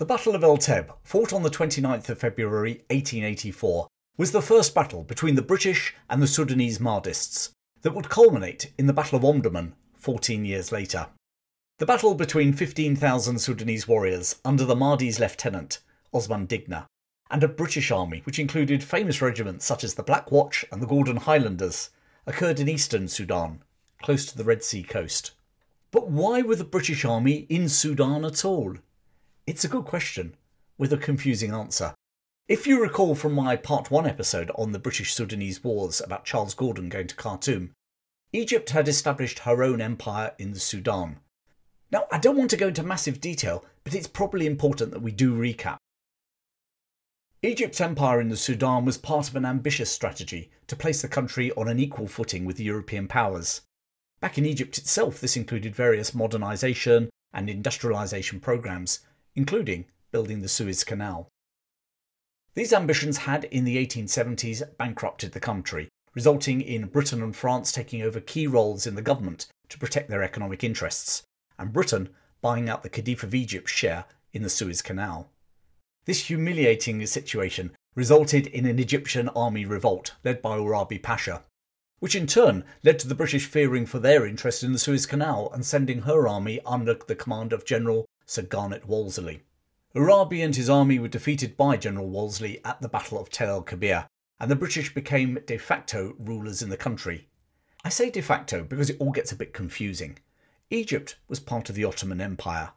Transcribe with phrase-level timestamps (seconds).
[0.00, 4.74] The Battle of El Teb, fought on the 29th of February 1884, was the first
[4.74, 7.50] battle between the British and the Sudanese Mahdists
[7.82, 11.08] that would culminate in the Battle of Omdurman 14 years later.
[11.76, 15.80] The battle between 15,000 Sudanese warriors under the Mahdi's lieutenant,
[16.14, 16.86] Osman Digna,
[17.30, 20.86] and a British army which included famous regiments such as the Black Watch and the
[20.86, 21.90] Gordon Highlanders
[22.24, 23.62] occurred in eastern Sudan,
[24.00, 25.32] close to the Red Sea coast.
[25.90, 28.76] But why were the British army in Sudan at all?
[29.50, 30.36] It's a good question,
[30.78, 31.92] with a confusing answer.
[32.46, 36.54] If you recall from my part 1 episode on the British Sudanese Wars about Charles
[36.54, 37.72] Gordon going to Khartoum,
[38.32, 41.18] Egypt had established her own empire in the Sudan.
[41.90, 45.10] Now, I don't want to go into massive detail, but it's probably important that we
[45.10, 45.78] do recap.
[47.42, 51.50] Egypt's empire in the Sudan was part of an ambitious strategy to place the country
[51.56, 53.62] on an equal footing with the European powers.
[54.20, 59.00] Back in Egypt itself, this included various modernisation and industrialisation programmes,
[59.40, 61.26] including building the Suez Canal.
[62.52, 68.02] These ambitions had, in the 1870s, bankrupted the country, resulting in Britain and France taking
[68.02, 71.22] over key roles in the government to protect their economic interests,
[71.58, 72.10] and Britain
[72.42, 75.30] buying out the Khedive of Egypt's share in the Suez Canal.
[76.04, 81.44] This humiliating situation resulted in an Egyptian army revolt led by Urabi Pasha,
[82.00, 85.50] which in turn led to the British fearing for their interest in the Suez Canal
[85.54, 89.42] and sending her army under the command of General Sir Garnet Wolseley.
[89.92, 94.06] Urabi and his army were defeated by General Wolseley at the Battle of Tel el
[94.38, 97.28] and the British became de facto rulers in the country.
[97.82, 100.20] I say de facto because it all gets a bit confusing.
[100.70, 102.70] Egypt was part of the Ottoman Empire,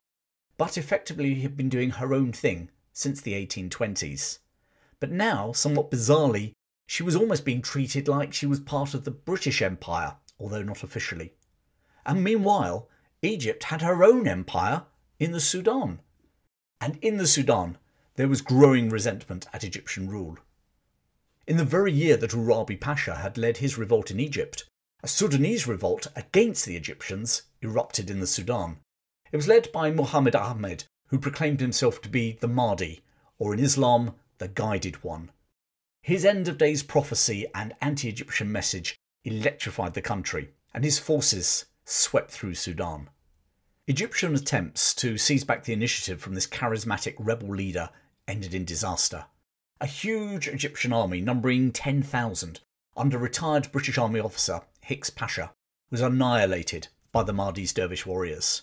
[0.57, 4.39] but effectively had been doing her own thing since the 1820s.
[4.99, 6.53] But now, somewhat bizarrely,
[6.87, 10.81] she was almost being treated like she was part of the British Empire, although not
[10.81, 11.35] officially.
[12.07, 12.89] And meanwhile,
[13.21, 14.87] Egypt had her own empire
[15.19, 15.99] in the Sudan.
[16.81, 17.77] And in the Sudan,
[18.15, 20.37] there was growing resentment at Egyptian rule.
[21.47, 24.65] In the very year that Urabi Pasha had led his revolt in Egypt,
[25.01, 28.77] a Sudanese revolt against the Egyptians erupted in the Sudan.
[29.31, 33.03] It was led by Muhammad Ahmed, who proclaimed himself to be the Mahdi,
[33.37, 35.31] or in Islam, the Guided One.
[36.01, 38.95] His end of days prophecy and anti Egyptian message
[39.25, 43.09] electrified the country, and his forces swept through Sudan.
[43.85, 47.89] Egyptian attempts to seize back the initiative from this charismatic rebel leader
[48.29, 49.25] ended in disaster.
[49.81, 52.61] A huge Egyptian army numbering 10,000
[52.95, 55.51] under retired British Army officer Hicks Pasha
[55.91, 58.61] was annihilated by the Mahdi's dervish warriors.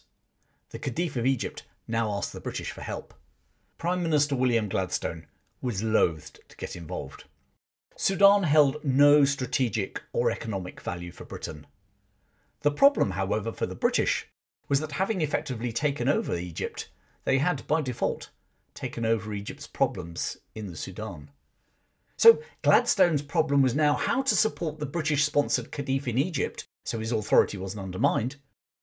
[0.70, 3.12] The Khedive of Egypt now asked the British for help.
[3.76, 5.26] Prime Minister William Gladstone
[5.60, 7.25] was loathed to get involved.
[7.94, 11.66] Sudan held no strategic or economic value for Britain.
[12.62, 14.30] The problem, however, for the British
[14.70, 16.88] was that having effectively taken over Egypt,
[17.25, 18.31] they had, by default,
[18.72, 21.28] taken over Egypt's problems in the Sudan.
[22.16, 27.00] So Gladstone's problem was now how to support the British sponsored Khedive in Egypt so
[27.00, 28.36] his authority wasn't undermined,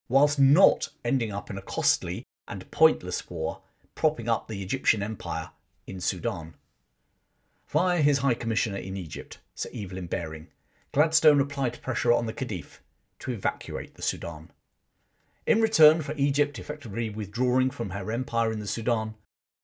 [0.10, 3.62] whilst not ending up in a costly and pointless war
[3.96, 5.52] propping up the Egyptian empire
[5.88, 6.56] in Sudan.
[7.68, 10.48] Via his High Commissioner in Egypt, Sir Evelyn Baring,
[10.92, 12.80] Gladstone applied pressure on the Khedive
[13.20, 14.52] to evacuate the Sudan.
[15.48, 19.16] In return for Egypt effectively withdrawing from her empire in the Sudan,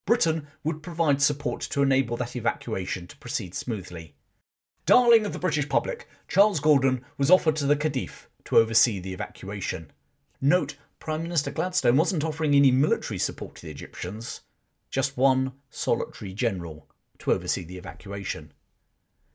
[0.06, 4.16] Britain would provide support to enable that evacuation to proceed smoothly.
[4.86, 9.12] Darling of the British public, Charles Gordon was offered to the Khedive to oversee the
[9.12, 9.92] evacuation.
[10.40, 14.40] Note Prime Minister Gladstone wasn't offering any military support to the Egyptians,
[14.90, 16.88] just one solitary general
[17.20, 18.54] to oversee the evacuation.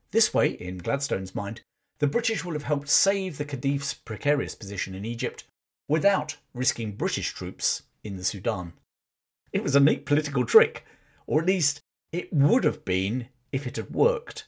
[0.09, 1.61] This way, in Gladstone's mind,
[1.99, 5.43] the British will have helped save the Khedive's precarious position in Egypt
[5.89, 8.71] without risking British troops in the Sudan.
[9.51, 10.85] It was a neat political trick,
[11.27, 11.81] or at least
[12.13, 14.47] it would have been if it had worked,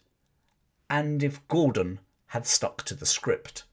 [0.89, 3.65] and if Gordon had stuck to the script.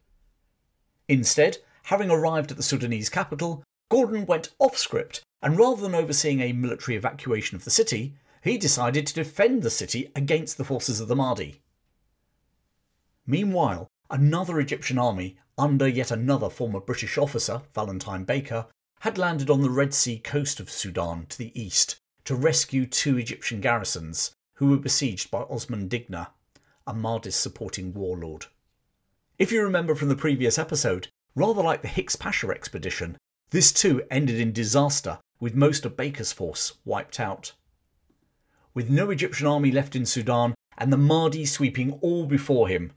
[1.06, 1.58] Instead,
[1.88, 6.52] Having arrived at the Sudanese capital, Gordon went off script, and rather than overseeing a
[6.52, 8.14] military evacuation of the city,
[8.44, 11.62] he decided to defend the city against the forces of the Mahdi.
[13.26, 18.66] Meanwhile, another Egyptian army, under yet another former British officer, Valentine Baker,
[19.00, 23.18] had landed on the Red Sea coast of Sudan to the east to rescue two
[23.18, 26.30] Egyptian garrisons who were besieged by Osman Digna,
[26.86, 28.46] a Mahdist supporting warlord.
[29.38, 31.08] If you remember from the previous episode,
[31.38, 33.16] Rather like the Hicks Pasha expedition,
[33.50, 37.52] this too ended in disaster with most of Baker's force wiped out.
[38.74, 42.90] With no Egyptian army left in Sudan and the Mahdi sweeping all before him,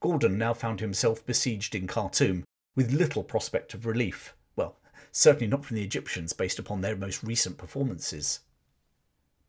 [0.00, 2.44] Gordon now found himself besieged in Khartoum
[2.76, 4.34] with little prospect of relief.
[4.54, 4.76] Well,
[5.10, 8.40] certainly not from the Egyptians based upon their most recent performances.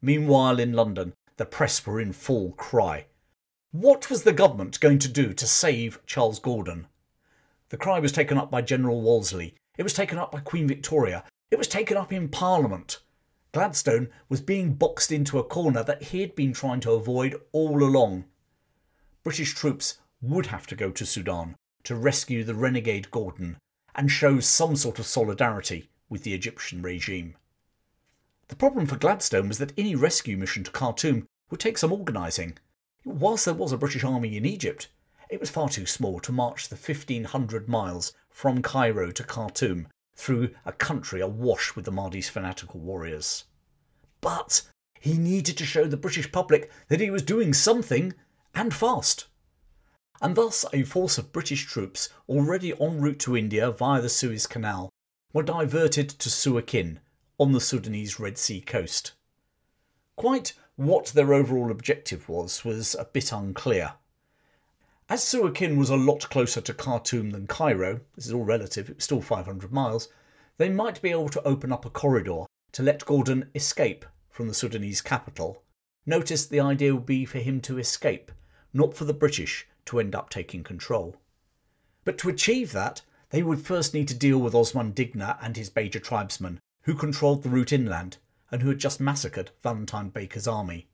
[0.02, 3.06] Meanwhile, in London, the press were in full cry.
[3.72, 6.88] What was the government going to do to save Charles Gordon?
[7.70, 9.54] The cry was taken up by General Wolseley.
[9.78, 11.24] It was taken up by Queen Victoria.
[11.52, 13.00] It was taken up in Parliament.
[13.52, 17.84] Gladstone was being boxed into a corner that he had been trying to avoid all
[17.84, 18.26] along.
[19.24, 23.58] British troops would have to go to Sudan to rescue the renegade Gordon
[23.96, 27.36] and show some sort of solidarity with the Egyptian regime.
[28.50, 32.58] The problem for Gladstone was that any rescue mission to Khartoum would take some organising.
[33.06, 34.88] Whilst there was a British army in Egypt,
[35.30, 40.54] it was far too small to march the 1500 miles from Cairo to Khartoum through
[40.66, 43.46] a country awash with the Mahdi's fanatical warriors.
[44.22, 44.64] But
[45.00, 48.14] he needed to show the British public that he was doing something,
[48.54, 49.28] and fast.
[50.22, 54.48] And thus, a force of British troops already en route to India via the Suez
[54.48, 54.90] Canal
[55.32, 57.00] were diverted to Suakin
[57.38, 59.14] on the Sudanese Red Sea coast.
[60.18, 63.94] Quite what their overall objective was was a bit unclear.
[65.08, 68.98] As Suakin was a lot closer to Khartoum than Cairo, this is all relative, it
[68.98, 70.10] was still 500 miles,
[70.58, 72.44] they might be able to open up a corridor
[72.74, 75.64] to let Gordon escape from the Sudanese capital.
[76.06, 78.32] Notice the idea would be for him to escape,
[78.74, 81.18] not for the British to end up taking control.
[82.04, 85.70] But to achieve that, they would first need to deal with Osman Digna and his
[85.70, 88.18] Beja tribesmen, who controlled the route inland
[88.50, 90.88] and who had just massacred Valentine Baker's army.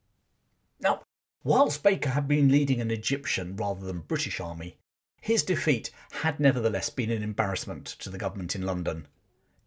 [0.81, 1.03] Now,
[1.45, 4.79] Whilst Baker had been leading an Egyptian rather than British army,
[5.21, 5.91] his defeat
[6.23, 9.07] had nevertheless been an embarrassment to the government in London.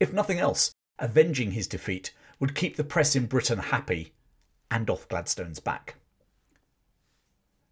[0.01, 4.13] If nothing else, avenging his defeat would keep the press in Britain happy
[4.73, 5.95] and off Gladstone's back.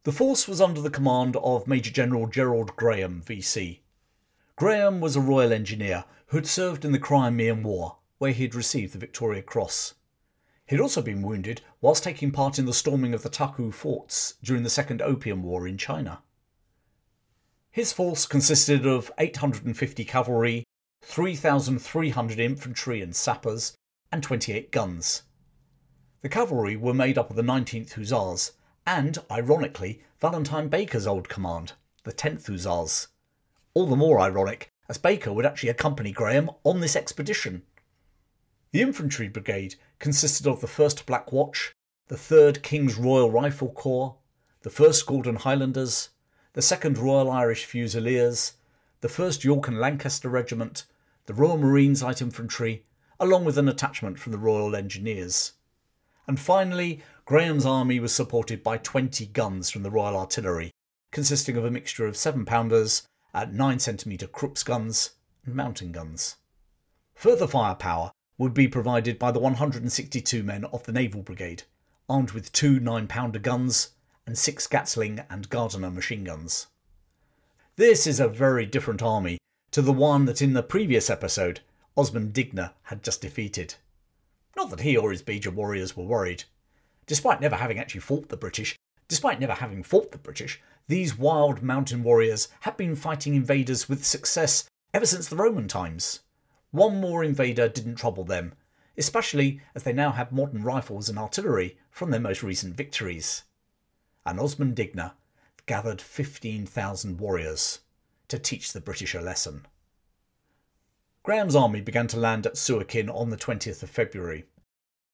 [0.06, 3.80] The force was under the command of Major General Gerald Graham, VC.
[4.54, 8.54] Graham was a Royal Engineer who had served in the Crimean War, where he had
[8.54, 9.94] received the Victoria Cross.
[10.64, 14.34] He had also been wounded whilst taking part in the storming of the Taku forts
[14.44, 16.22] during the Second Opium War in China.
[17.72, 20.62] His force consisted of 850 cavalry,
[21.02, 23.76] 3,300 infantry and sappers,
[24.12, 25.24] and 28 guns.
[26.20, 28.52] The cavalry were made up of the 19th Hussars
[28.86, 31.72] and, ironically, Valentine Baker's old command,
[32.04, 33.08] the 10th Hussars.
[33.74, 37.62] All the more ironic, as Baker would actually accompany Graham on this expedition.
[38.70, 41.74] The infantry brigade consisted of the 1st Black Watch,
[42.08, 44.16] the 3rd King's Royal Rifle Corps,
[44.62, 46.10] the 1st Gordon Highlanders,
[46.52, 48.52] the 2nd Royal Irish Fusiliers,
[49.00, 50.84] the 1st York and Lancaster Regiment,
[51.26, 52.84] the Royal Marines Light Infantry,
[53.18, 55.52] along with an attachment from the Royal Engineers.
[56.26, 60.70] And finally, Graham's army was supported by 20 guns from the Royal Artillery,
[61.10, 65.10] consisting of a mixture of 7 pounders 9cm Krupp's guns
[65.44, 66.36] and mountain guns.
[67.16, 71.64] Further firepower would be provided by the 162 men of the Naval Brigade,
[72.08, 73.90] armed with two 9 pounder guns
[74.24, 76.68] and six Gatling and Gardner machine guns.
[77.74, 79.38] This is a very different army
[79.72, 81.58] to the one that in the previous episode
[81.96, 83.74] Osman Digna had just defeated.
[84.56, 86.44] Not that he or his Beja warriors were worried.
[87.06, 88.76] Despite never having actually fought the British,
[89.08, 94.04] despite never having fought the British, these wild mountain warriors had been fighting invaders with
[94.04, 96.20] success ever since the Roman times.
[96.70, 98.54] One more invader didn't trouble them,
[98.96, 103.44] especially as they now had modern rifles and artillery from their most recent victories.
[104.24, 105.14] And Osman Digna
[105.66, 107.80] gathered 15,000 warriors
[108.28, 109.66] to teach the British a lesson.
[111.22, 114.44] Graham's army began to land at Suakin on the 20th of February.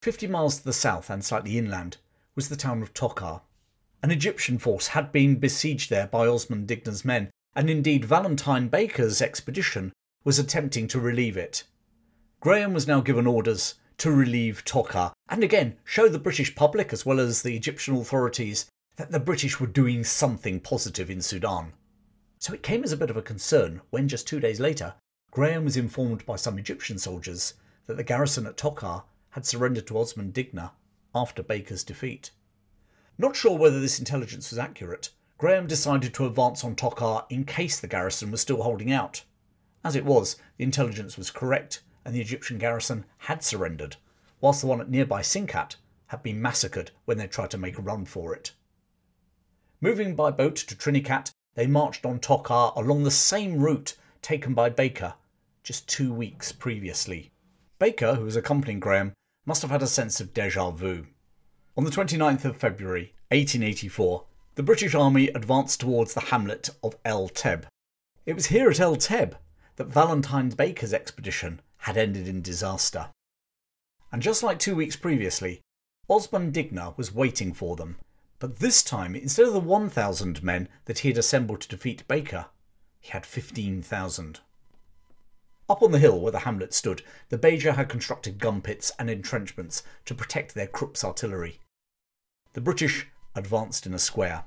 [0.03, 1.99] Fifty miles to the south and slightly inland
[2.35, 3.43] was the town of Tokar.
[4.03, 9.23] An Egyptian force had been besieged there by Osman Digna's men, and indeed Valentine Baker's
[9.23, 9.93] expedition
[10.25, 11.63] was attempting to relieve it.
[12.41, 17.07] Graham was now given orders to relieve Tokar and again show the British public as
[17.07, 18.67] well as the Egyptian authorities
[18.97, 21.75] that the British were doing something positive in Sudan.
[22.41, 24.95] So it came as a bit of a concern when just two days later
[25.31, 27.55] Graham was informed by some Egyptian soldiers
[27.87, 30.73] that the garrison at Tokar had surrendered to Osman Digna
[31.15, 32.31] after Baker's defeat.
[33.19, 37.81] Not sure whether this intelligence was accurate, Graham decided to advance on Tokar in case
[37.81, 39.25] the garrison was still holding out.
[39.85, 43.97] As it was, the intelligence was correct, and the Egyptian garrison had surrendered,
[44.41, 47.83] whilst the one at nearby Sinkat had been massacred when they tried to make a
[47.83, 48.53] run for it.
[49.81, 54.69] Moving by boat to Trinkitat, they marched on Tokar along the same route taken by
[54.69, 55.15] Baker
[55.63, 57.33] just two weeks previously.
[57.79, 59.13] Baker, who was accompanying Graham,
[59.45, 61.07] must have had a sense of deja vu.
[61.77, 67.29] On the 29th of February, 1884, the British Army advanced towards the hamlet of El
[67.29, 67.65] Teb.
[68.27, 69.37] It was here at El Teb
[69.77, 73.09] that Valentine Baker's expedition had ended in disaster.
[74.13, 75.63] And just like two weeks previously,
[76.09, 77.97] Osman Digna was waiting for them,
[78.39, 82.47] but this time, instead of the 1,000 men that he had assembled to defeat Baker,
[83.01, 84.41] he had 15,000.
[85.73, 87.01] Up on the hill where the hamlet stood,
[87.31, 91.61] the Beja had constructed gun pits and entrenchments to protect their Krupp's artillery.
[92.53, 94.45] The British advanced in a square.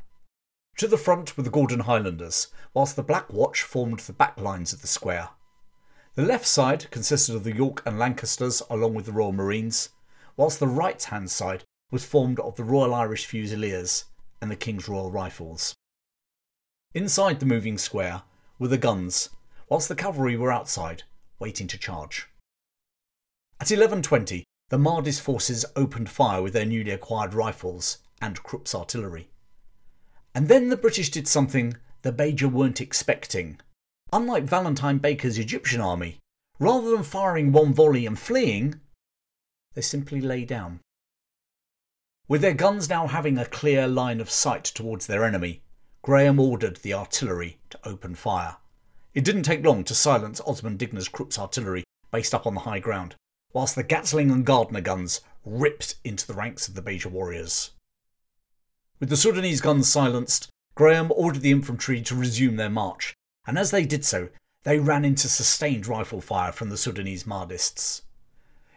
[0.77, 4.71] To the front were the Gordon Highlanders, whilst the Black Watch formed the back lines
[4.71, 5.29] of the square.
[6.13, 9.89] The left side consisted of the York and Lancasters along with the Royal Marines,
[10.37, 14.05] whilst the right hand side was formed of the Royal Irish Fusiliers
[14.43, 15.73] and the King's Royal Rifles.
[16.93, 18.21] Inside the moving square
[18.59, 19.31] were the guns,
[19.67, 21.01] whilst the cavalry were outside,
[21.39, 22.27] waiting to charge.
[23.59, 29.29] At 11.20, the Mahdi's forces opened fire with their newly acquired rifles and Krupp's artillery.
[30.33, 33.59] And then the British did something the Beja weren't expecting.
[34.11, 36.19] Unlike Valentine Baker's Egyptian army,
[36.59, 38.79] rather than firing one volley and fleeing,
[39.73, 40.79] they simply lay down.
[42.27, 45.61] With their guns now having a clear line of sight towards their enemy,
[46.01, 48.57] Graham ordered the artillery to open fire.
[49.15, 52.79] It didn't take long to silence Osman Digna's Krupp's artillery based up on the high
[52.79, 53.15] ground,
[53.53, 57.71] whilst the Gatling and Gardner guns ripped into the ranks of the Beja warriors.
[58.99, 63.13] With the Sudanese guns silenced, Graham ordered the infantry to resume their march,
[63.47, 64.27] and as they did so,
[64.63, 68.01] they ran into sustained rifle fire from the Sudanese Mahdists.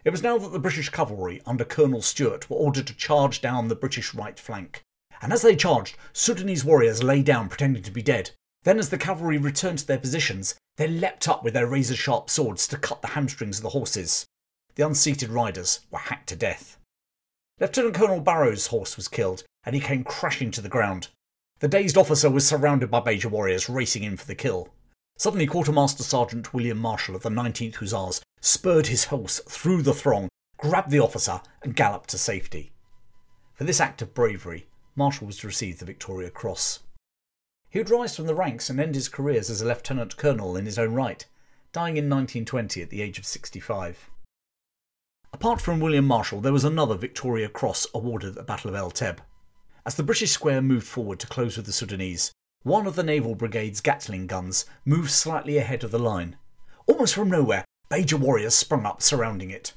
[0.04, 3.66] It was now that the British cavalry under Colonel Stewart were ordered to charge down
[3.66, 4.82] the British right flank,
[5.20, 8.30] and as they charged, Sudanese warriors lay down pretending to be dead.
[8.64, 12.30] Then, as the cavalry returned to their positions, they leapt up with their razor sharp
[12.30, 14.26] swords to cut the hamstrings of the horses.
[14.74, 16.78] The unseated riders were hacked to death.
[17.60, 21.08] Lieutenant Colonel Barrow's horse was killed, and he came crashing to the ground.
[21.60, 24.68] The dazed officer was surrounded by Beja warriors racing in for the kill.
[25.16, 30.28] Suddenly, Quartermaster Sergeant William Marshall of the 19th Hussars spurred his horse through the throng,
[30.58, 32.70] grabbed the officer, and galloped to safety.
[33.54, 36.80] For this act of bravery, Marshall was to receive the Victoria Cross.
[37.70, 40.64] He would rise from the ranks and end his careers as a lieutenant colonel in
[40.64, 41.26] his own right,
[41.70, 44.08] dying in 1920 at the age of 65.
[45.34, 48.90] Apart from William Marshall, there was another Victoria Cross awarded at the Battle of El
[48.90, 49.18] Teb.
[49.84, 52.32] As the British square moved forward to close with the Sudanese,
[52.62, 56.38] one of the Naval Brigade's Gatling guns moved slightly ahead of the line.
[56.86, 59.74] Almost from nowhere, Beja warriors sprung up surrounding it.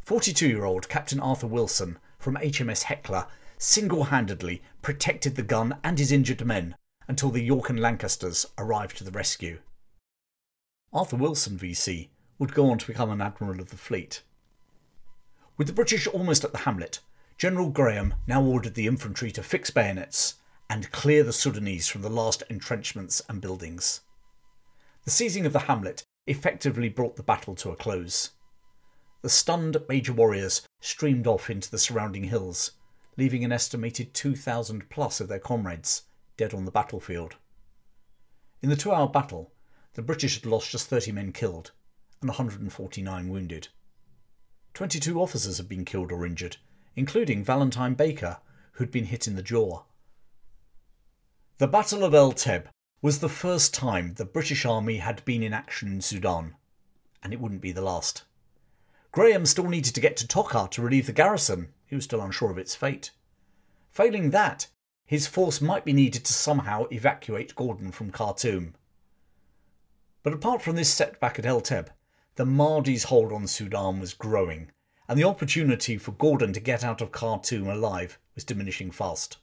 [0.00, 5.98] 42 year old Captain Arthur Wilson from HMS Hecla single handedly protected the gun and
[5.98, 6.74] his injured men
[7.08, 9.58] until the York and Lancasters arrived to the rescue.
[10.92, 14.22] Arthur Wilson, VC, would go on to become an admiral of the fleet.
[15.56, 17.00] With the British almost at the hamlet,
[17.38, 20.34] General Graham now ordered the infantry to fix bayonets
[20.68, 24.02] and clear the Sudanese from the last entrenchments and buildings.
[25.04, 28.30] The seizing of the hamlet effectively brought the battle to a close.
[29.22, 32.72] The stunned Beja warriors streamed off into the surrounding hills,
[33.16, 36.02] leaving an estimated 2,000 plus of their comrades
[36.38, 37.36] dead on the battlefield.
[38.62, 39.52] In the two hour battle,
[39.92, 41.72] the British had lost just 30 men killed
[42.22, 43.68] and 149 wounded.
[44.74, 46.56] 22 officers had been killed or injured,
[46.96, 48.38] including Valentine Baker,
[48.72, 49.82] who'd been hit in the jaw.
[51.58, 52.66] The Battle of El Teb
[53.02, 56.54] was the first time the British Army had been in action in Sudan,
[57.22, 58.24] and it wouldn't be the last.
[59.10, 62.50] Graham still needed to get to Tokar to relieve the garrison, he was still unsure
[62.50, 63.10] of its fate.
[63.90, 64.68] Failing that,
[65.08, 68.74] his force might be needed to somehow evacuate Gordon from Khartoum.
[70.22, 71.88] But apart from this setback at El Teb,
[72.34, 74.70] the Mahdi's hold on Sudan was growing,
[75.08, 79.38] and the opportunity for Gordon to get out of Khartoum alive was diminishing fast.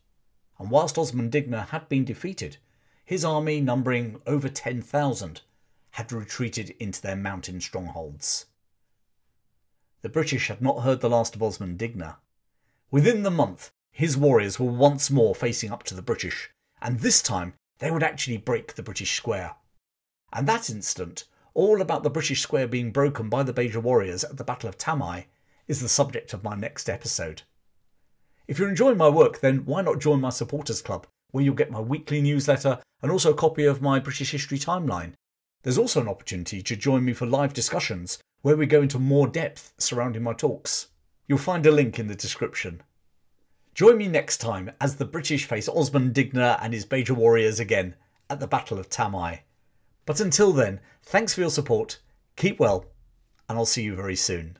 [0.59, 2.57] And whilst Osman Digna had been defeated,
[3.03, 5.41] his army, numbering over 10,000,
[5.89, 8.45] had retreated into their mountain strongholds.
[10.03, 12.17] The British had not heard the last of Osman Digna.
[12.91, 16.49] Within the month, his warriors were once more facing up to the British,
[16.81, 19.55] and this time they would actually break the British square.
[20.33, 21.23] And that instant,
[21.53, 24.77] all about the British square being broken by the Beja warriors at the Battle of
[24.77, 25.27] Tamai,
[25.69, 27.43] is the subject of my next episode.
[28.49, 31.71] If you're enjoying my work, then why not join my supporters club, where you'll get
[31.71, 35.13] my weekly newsletter and also a copy of my British History timeline.
[35.63, 39.29] There's also an opportunity to join me for live discussions where we go into more
[39.29, 40.87] depth surrounding my talks.
[41.29, 42.81] You'll find a link in the description.
[43.75, 47.95] Join me next time as the British face Osman Digna and his Beja warriors again
[48.29, 49.41] at the Battle of Tamai.
[50.05, 51.99] But until then, thanks for your support,
[52.37, 52.85] keep well,
[53.49, 54.57] and I'll see you very soon.